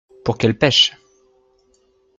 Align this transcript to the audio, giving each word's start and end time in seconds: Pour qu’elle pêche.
Pour 0.25 0.35
qu’elle 0.39 0.57
pêche. 0.57 0.95